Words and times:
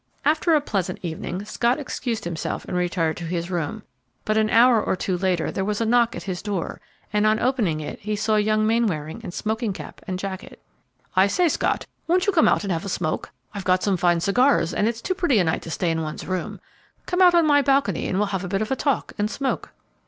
After 0.25 0.55
a 0.55 0.61
pleasant 0.61 0.97
evening, 1.03 1.45
Scott 1.45 1.77
excused 1.77 2.23
himself 2.23 2.65
and 2.65 2.75
retired 2.75 3.17
to 3.17 3.23
his 3.25 3.51
room; 3.51 3.83
but 4.25 4.35
an 4.35 4.49
hour 4.49 4.83
or 4.83 4.95
two 4.95 5.15
later 5.15 5.51
there 5.51 5.63
was 5.63 5.79
a 5.79 5.85
knock 5.85 6.15
at 6.15 6.23
his 6.23 6.41
door, 6.41 6.81
and 7.13 7.27
on 7.27 7.37
opening 7.39 7.79
it 7.81 7.99
he 7.99 8.15
saw 8.15 8.35
young 8.35 8.65
Mainwaring 8.65 9.21
in 9.21 9.29
smoking 9.29 9.73
cap 9.73 10.01
and 10.07 10.17
jacket. 10.17 10.59
"I 11.15 11.27
say, 11.27 11.47
Scott, 11.49 11.85
won't 12.07 12.25
you 12.25 12.33
come 12.33 12.47
out 12.47 12.63
and 12.63 12.73
have 12.73 12.83
a 12.83 12.89
smoke? 12.89 13.29
I've 13.53 13.63
got 13.63 13.83
some 13.83 13.95
fine 13.95 14.19
cigars, 14.21 14.73
and 14.73 14.87
it's 14.87 15.01
too 15.03 15.13
pretty 15.13 15.37
a 15.37 15.43
night 15.43 15.61
to 15.61 15.69
stay 15.69 15.91
in 15.91 16.01
one's 16.01 16.25
room; 16.25 16.59
come 17.05 17.21
out 17.21 17.35
on 17.35 17.45
my 17.45 17.61
balcony 17.61 18.07
and 18.07 18.17
we'll 18.17 18.29
have 18.33 18.43
a 18.43 18.47
bit 18.47 18.63
of 18.63 18.71
a 18.71 18.75
talk 18.75 19.13
and 19.19 19.29
smoke." 19.29 19.69